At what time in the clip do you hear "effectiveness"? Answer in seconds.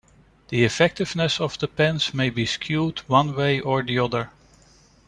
0.63-1.39